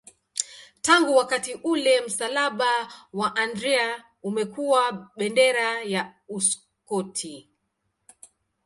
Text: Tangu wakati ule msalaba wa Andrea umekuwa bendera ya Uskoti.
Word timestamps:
Tangu 0.81 1.15
wakati 1.15 1.53
ule 1.53 2.01
msalaba 2.01 2.87
wa 3.13 3.35
Andrea 3.35 4.03
umekuwa 4.23 5.09
bendera 5.17 5.81
ya 5.81 6.13
Uskoti. 6.29 7.49